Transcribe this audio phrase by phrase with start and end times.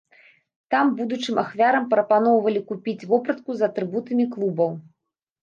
[0.73, 4.71] Там будучым ахвярам прапаноўвалі купіць вопратку з атрыбутамі клубаў.